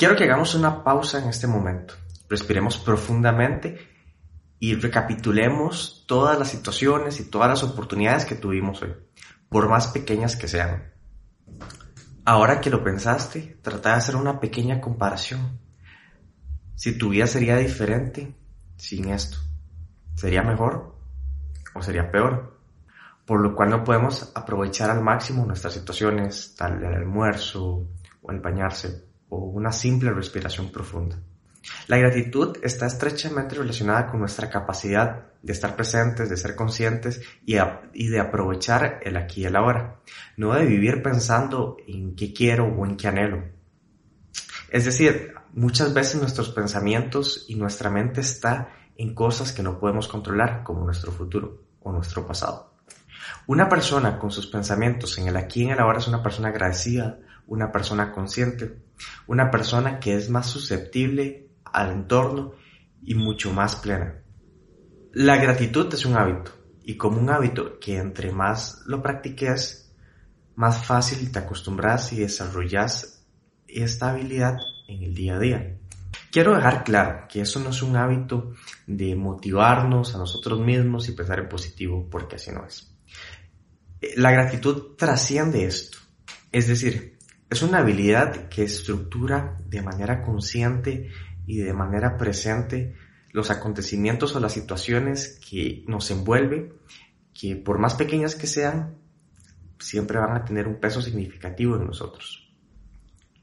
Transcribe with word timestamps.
Quiero 0.00 0.16
que 0.16 0.24
hagamos 0.24 0.54
una 0.54 0.82
pausa 0.82 1.18
en 1.18 1.28
este 1.28 1.46
momento. 1.46 1.92
Respiremos 2.26 2.78
profundamente 2.78 3.86
y 4.58 4.74
recapitulemos 4.74 6.06
todas 6.08 6.38
las 6.38 6.48
situaciones 6.48 7.20
y 7.20 7.28
todas 7.28 7.50
las 7.50 7.62
oportunidades 7.62 8.24
que 8.24 8.34
tuvimos 8.34 8.80
hoy, 8.80 8.94
por 9.50 9.68
más 9.68 9.88
pequeñas 9.88 10.36
que 10.36 10.48
sean. 10.48 10.94
Ahora 12.24 12.62
que 12.62 12.70
lo 12.70 12.82
pensaste, 12.82 13.58
trata 13.60 13.90
de 13.90 13.96
hacer 13.96 14.16
una 14.16 14.40
pequeña 14.40 14.80
comparación. 14.80 15.60
Si 16.76 16.96
tu 16.96 17.10
vida 17.10 17.26
sería 17.26 17.58
diferente 17.58 18.34
sin 18.78 19.10
esto, 19.10 19.36
¿sería 20.14 20.42
mejor 20.42 20.96
o 21.74 21.82
sería 21.82 22.10
peor? 22.10 22.58
Por 23.26 23.42
lo 23.42 23.54
cual 23.54 23.68
no 23.68 23.84
podemos 23.84 24.32
aprovechar 24.34 24.88
al 24.88 25.02
máximo 25.02 25.44
nuestras 25.44 25.74
situaciones, 25.74 26.54
tal 26.56 26.82
el 26.82 26.94
almuerzo 26.94 27.86
o 28.22 28.32
el 28.32 28.40
bañarse 28.40 29.09
o 29.30 29.38
una 29.38 29.72
simple 29.72 30.12
respiración 30.12 30.70
profunda. 30.70 31.16
La 31.86 31.98
gratitud 31.98 32.56
está 32.62 32.86
estrechamente 32.86 33.54
relacionada 33.54 34.06
con 34.06 34.20
nuestra 34.20 34.48
capacidad 34.48 35.26
de 35.42 35.52
estar 35.52 35.76
presentes, 35.76 36.28
de 36.28 36.36
ser 36.36 36.54
conscientes 36.54 37.20
y, 37.44 37.54
de 37.54 38.20
aprovechar 38.20 39.00
el 39.02 39.16
aquí 39.16 39.42
y 39.42 39.44
el 39.46 39.56
ahora, 39.56 40.00
no 40.36 40.54
de 40.54 40.66
vivir 40.66 41.02
pensando 41.02 41.76
en 41.86 42.14
qué 42.14 42.32
quiero 42.32 42.66
o 42.66 42.86
en 42.86 42.96
qué 42.96 43.08
anhelo. 43.08 43.44
Es 44.70 44.84
decir, 44.84 45.34
muchas 45.52 45.92
veces 45.92 46.20
nuestros 46.20 46.50
pensamientos 46.50 47.46
y 47.48 47.56
nuestra 47.56 47.90
mente 47.90 48.20
está 48.20 48.68
en 48.96 49.14
cosas 49.14 49.52
que 49.52 49.62
no 49.62 49.78
podemos 49.78 50.08
controlar, 50.08 50.62
como 50.62 50.84
nuestro 50.84 51.10
futuro 51.12 51.64
o 51.80 51.92
nuestro 51.92 52.26
pasado. 52.26 52.74
Una 53.46 53.68
persona 53.68 54.18
con 54.18 54.30
sus 54.30 54.46
pensamientos 54.46 55.18
en 55.18 55.26
el 55.26 55.36
aquí 55.36 55.62
y 55.62 55.64
en 55.64 55.70
el 55.72 55.80
ahora 55.80 55.98
es 55.98 56.08
una 56.08 56.22
persona 56.22 56.48
agradecida, 56.48 57.18
una 57.50 57.72
persona 57.72 58.12
consciente, 58.12 58.76
una 59.26 59.50
persona 59.50 59.98
que 59.98 60.14
es 60.14 60.30
más 60.30 60.46
susceptible 60.46 61.48
al 61.64 61.90
entorno 61.90 62.52
y 63.02 63.14
mucho 63.14 63.52
más 63.52 63.74
plena. 63.76 64.22
La 65.12 65.36
gratitud 65.36 65.92
es 65.92 66.04
un 66.06 66.16
hábito 66.16 66.52
y 66.84 66.96
como 66.96 67.20
un 67.20 67.28
hábito 67.28 67.80
que 67.80 67.98
entre 67.98 68.30
más 68.30 68.82
lo 68.86 69.02
practiques, 69.02 69.92
más 70.54 70.86
fácil 70.86 71.30
te 71.32 71.40
acostumbras 71.40 72.12
y 72.12 72.20
desarrollas 72.20 73.26
esta 73.66 74.10
habilidad 74.10 74.56
en 74.86 75.02
el 75.02 75.14
día 75.14 75.34
a 75.34 75.38
día. 75.40 75.76
Quiero 76.30 76.54
dejar 76.54 76.84
claro 76.84 77.26
que 77.28 77.40
eso 77.40 77.58
no 77.58 77.70
es 77.70 77.82
un 77.82 77.96
hábito 77.96 78.52
de 78.86 79.16
motivarnos 79.16 80.14
a 80.14 80.18
nosotros 80.18 80.60
mismos 80.60 81.08
y 81.08 81.12
pensar 81.12 81.40
en 81.40 81.48
positivo, 81.48 82.06
porque 82.08 82.36
así 82.36 82.52
no 82.52 82.64
es. 82.64 82.94
La 84.16 84.30
gratitud 84.30 84.94
trasciende 84.96 85.64
esto. 85.64 85.98
Es 86.52 86.68
decir, 86.68 87.18
es 87.50 87.62
una 87.62 87.78
habilidad 87.78 88.48
que 88.48 88.62
estructura 88.62 89.58
de 89.66 89.82
manera 89.82 90.22
consciente 90.22 91.10
y 91.46 91.58
de 91.58 91.72
manera 91.72 92.16
presente 92.16 92.94
los 93.32 93.50
acontecimientos 93.50 94.34
o 94.34 94.40
las 94.40 94.52
situaciones 94.52 95.40
que 95.48 95.84
nos 95.88 96.10
envuelven, 96.10 96.74
que 97.34 97.56
por 97.56 97.78
más 97.78 97.94
pequeñas 97.94 98.36
que 98.36 98.46
sean, 98.46 98.98
siempre 99.80 100.18
van 100.18 100.36
a 100.36 100.44
tener 100.44 100.68
un 100.68 100.78
peso 100.78 101.02
significativo 101.02 101.76
en 101.76 101.86
nosotros. 101.86 102.48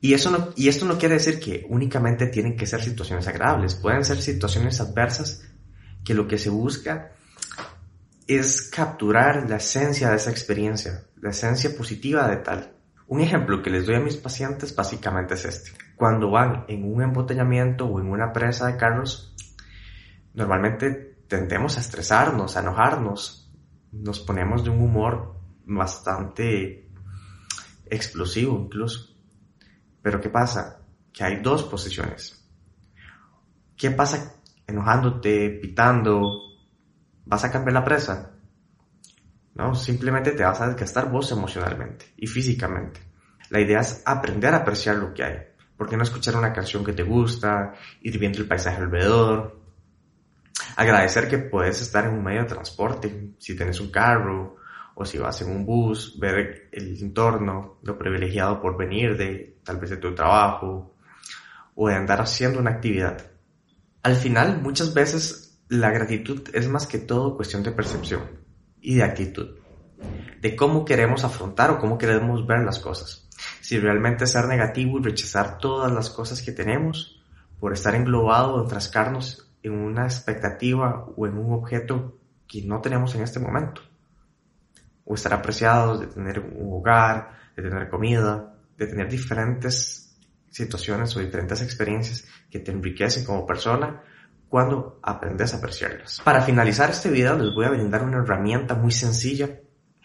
Y, 0.00 0.14
eso 0.14 0.30
no, 0.30 0.50
y 0.54 0.68
esto 0.68 0.84
no 0.84 0.98
quiere 0.98 1.14
decir 1.14 1.40
que 1.40 1.66
únicamente 1.68 2.26
tienen 2.26 2.56
que 2.56 2.66
ser 2.66 2.82
situaciones 2.82 3.26
agradables, 3.26 3.74
pueden 3.74 4.04
ser 4.04 4.20
situaciones 4.20 4.80
adversas 4.80 5.42
que 6.04 6.14
lo 6.14 6.28
que 6.28 6.38
se 6.38 6.50
busca 6.50 7.12
es 8.28 8.62
capturar 8.70 9.48
la 9.48 9.56
esencia 9.56 10.10
de 10.10 10.16
esa 10.16 10.30
experiencia, 10.30 11.06
la 11.20 11.30
esencia 11.30 11.76
positiva 11.76 12.28
de 12.28 12.36
tal. 12.36 12.75
Un 13.08 13.20
ejemplo 13.20 13.62
que 13.62 13.70
les 13.70 13.86
doy 13.86 13.96
a 13.96 14.00
mis 14.00 14.16
pacientes 14.16 14.74
básicamente 14.74 15.34
es 15.34 15.44
este. 15.44 15.70
Cuando 15.94 16.30
van 16.30 16.64
en 16.66 16.92
un 16.92 17.02
embotellamiento 17.02 17.86
o 17.86 18.00
en 18.00 18.08
una 18.08 18.32
presa 18.32 18.66
de 18.66 18.76
carros, 18.76 19.34
normalmente 20.34 20.90
tendemos 21.28 21.76
a 21.76 21.80
estresarnos, 21.80 22.56
a 22.56 22.60
enojarnos, 22.60 23.52
nos 23.92 24.20
ponemos 24.20 24.64
de 24.64 24.70
un 24.70 24.82
humor 24.82 25.36
bastante 25.64 26.90
explosivo 27.86 28.58
incluso. 28.58 29.14
Pero 30.02 30.20
¿qué 30.20 30.28
pasa? 30.28 30.82
Que 31.12 31.24
hay 31.24 31.40
dos 31.42 31.62
posiciones. 31.62 32.44
¿Qué 33.76 33.90
pasa 33.92 34.34
enojándote, 34.66 35.50
pitando? 35.62 36.22
¿Vas 37.24 37.44
a 37.44 37.52
cambiar 37.52 37.74
la 37.74 37.84
presa? 37.84 38.35
¿No? 39.56 39.74
Simplemente 39.74 40.32
te 40.32 40.44
vas 40.44 40.60
a 40.60 40.68
desgastar 40.68 41.10
vos 41.10 41.32
emocionalmente 41.32 42.12
y 42.16 42.26
físicamente. 42.26 43.00
La 43.50 43.60
idea 43.60 43.80
es 43.80 44.02
aprender 44.04 44.52
a 44.52 44.58
apreciar 44.58 44.96
lo 44.96 45.14
que 45.14 45.24
hay. 45.24 45.38
¿Por 45.76 45.88
qué 45.88 45.96
no 45.96 46.02
escuchar 46.02 46.36
una 46.36 46.52
canción 46.52 46.84
que 46.84 46.92
te 46.92 47.02
gusta, 47.02 47.74
ir 48.02 48.18
viendo 48.18 48.38
el 48.38 48.48
paisaje 48.48 48.82
alrededor? 48.82 49.60
Agradecer 50.76 51.28
que 51.28 51.38
puedes 51.38 51.80
estar 51.80 52.04
en 52.04 52.14
un 52.14 52.24
medio 52.24 52.42
de 52.42 52.48
transporte, 52.48 53.34
si 53.38 53.56
tienes 53.56 53.80
un 53.80 53.90
carro 53.90 54.56
o 54.94 55.04
si 55.04 55.18
vas 55.18 55.40
en 55.42 55.50
un 55.50 55.64
bus, 55.64 56.18
ver 56.18 56.68
el 56.72 56.96
entorno, 57.00 57.78
lo 57.82 57.98
privilegiado 57.98 58.60
por 58.60 58.76
venir 58.76 59.16
de 59.16 59.58
tal 59.62 59.78
vez 59.78 59.90
de 59.90 59.98
tu 59.98 60.14
trabajo 60.14 60.94
o 61.74 61.88
de 61.88 61.94
andar 61.94 62.20
haciendo 62.20 62.58
una 62.58 62.72
actividad. 62.72 63.30
Al 64.02 64.16
final, 64.16 64.60
muchas 64.62 64.94
veces 64.94 65.60
la 65.68 65.90
gratitud 65.90 66.42
es 66.54 66.68
más 66.68 66.86
que 66.86 66.98
todo 66.98 67.36
cuestión 67.36 67.62
de 67.62 67.72
percepción 67.72 68.45
y 68.86 68.94
de 68.94 69.02
actitud, 69.02 69.56
de 70.40 70.54
cómo 70.54 70.84
queremos 70.84 71.24
afrontar 71.24 71.72
o 71.72 71.80
cómo 71.80 71.98
queremos 71.98 72.46
ver 72.46 72.60
las 72.60 72.78
cosas. 72.78 73.28
Si 73.60 73.80
realmente 73.80 74.28
ser 74.28 74.46
negativo 74.46 75.00
y 75.00 75.02
rechazar 75.02 75.58
todas 75.58 75.90
las 75.90 76.08
cosas 76.08 76.40
que 76.40 76.52
tenemos 76.52 77.20
por 77.58 77.72
estar 77.72 77.96
englobado 77.96 78.54
o 78.54 78.62
enfrascarnos 78.62 79.50
en 79.64 79.72
una 79.72 80.04
expectativa 80.04 81.04
o 81.16 81.26
en 81.26 81.36
un 81.36 81.52
objeto 81.52 82.20
que 82.46 82.62
no 82.62 82.80
tenemos 82.80 83.12
en 83.16 83.22
este 83.22 83.40
momento. 83.40 83.80
O 85.04 85.16
estar 85.16 85.34
apreciados 85.34 85.98
de 85.98 86.06
tener 86.06 86.38
un 86.38 86.72
hogar, 86.72 87.32
de 87.56 87.64
tener 87.64 87.88
comida, 87.88 88.54
de 88.78 88.86
tener 88.86 89.08
diferentes 89.08 90.16
situaciones 90.48 91.16
o 91.16 91.18
diferentes 91.18 91.60
experiencias 91.60 92.28
que 92.48 92.60
te 92.60 92.70
enriquecen 92.70 93.24
como 93.24 93.44
persona 93.44 94.04
cuando 94.48 94.98
aprendes 95.02 95.54
a 95.54 95.58
apreciarlas. 95.58 96.20
Para 96.24 96.42
finalizar 96.42 96.90
este 96.90 97.10
video 97.10 97.36
les 97.36 97.54
voy 97.54 97.66
a 97.66 97.70
brindar 97.70 98.04
una 98.04 98.18
herramienta 98.18 98.74
muy 98.74 98.92
sencilla. 98.92 99.60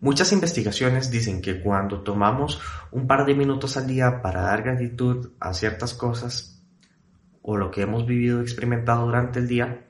Muchas 0.00 0.32
investigaciones 0.32 1.10
dicen 1.10 1.40
que 1.40 1.60
cuando 1.60 2.02
tomamos 2.02 2.60
un 2.90 3.06
par 3.06 3.24
de 3.24 3.34
minutos 3.34 3.76
al 3.76 3.86
día 3.86 4.20
para 4.20 4.42
dar 4.42 4.62
gratitud 4.62 5.30
a 5.38 5.54
ciertas 5.54 5.94
cosas 5.94 6.62
o 7.42 7.56
lo 7.56 7.70
que 7.70 7.82
hemos 7.82 8.06
vivido 8.06 8.38
o 8.38 8.42
experimentado 8.42 9.06
durante 9.06 9.38
el 9.38 9.48
día, 9.48 9.86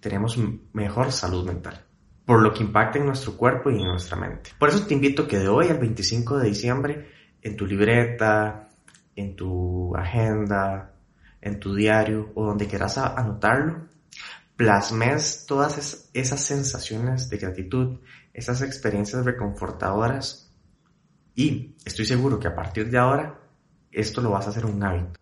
tenemos 0.00 0.38
mejor 0.72 1.12
salud 1.12 1.46
mental, 1.46 1.84
por 2.24 2.42
lo 2.42 2.52
que 2.52 2.62
impacta 2.62 2.98
en 2.98 3.06
nuestro 3.06 3.36
cuerpo 3.36 3.70
y 3.70 3.80
en 3.80 3.88
nuestra 3.88 4.16
mente. 4.16 4.50
Por 4.58 4.68
eso 4.68 4.86
te 4.86 4.94
invito 4.94 5.26
que 5.26 5.38
de 5.38 5.48
hoy 5.48 5.68
al 5.68 5.78
25 5.78 6.38
de 6.38 6.48
diciembre, 6.48 7.10
en 7.42 7.56
tu 7.56 7.66
libreta, 7.66 8.68
en 9.14 9.36
tu 9.36 9.94
agenda, 9.96 10.95
en 11.46 11.60
tu 11.60 11.74
diario 11.74 12.32
o 12.34 12.44
donde 12.44 12.66
quieras 12.66 12.98
anotarlo, 12.98 13.88
plasmes 14.56 15.44
todas 15.46 16.08
esas 16.12 16.40
sensaciones 16.40 17.28
de 17.28 17.38
gratitud, 17.38 18.00
esas 18.34 18.62
experiencias 18.62 19.24
reconfortadoras 19.24 20.52
y 21.36 21.76
estoy 21.84 22.04
seguro 22.04 22.40
que 22.40 22.48
a 22.48 22.54
partir 22.54 22.90
de 22.90 22.98
ahora 22.98 23.38
esto 23.92 24.20
lo 24.20 24.30
vas 24.30 24.46
a 24.46 24.50
hacer 24.50 24.66
un 24.66 24.82
hábito. 24.82 25.20